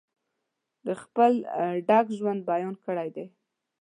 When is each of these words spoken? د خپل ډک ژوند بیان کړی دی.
د 0.85 0.87
خپل 1.01 1.33
ډک 1.87 2.05
ژوند 2.17 2.41
بیان 2.51 2.75
کړی 2.85 3.09
دی. 3.15 3.25